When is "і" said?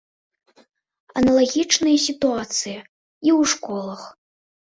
2.79-3.29